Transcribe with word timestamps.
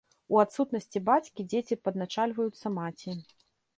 У 0.35 0.37
адсутнасці 0.43 1.01
бацькі 1.09 1.45
дзеці 1.51 1.79
падначальваюцца 1.89 2.67
маці. 2.79 3.11